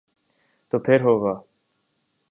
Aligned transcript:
تو 0.69 0.79
پھر 0.79 0.99
ہو 1.01 1.13
گا۔ 1.23 1.33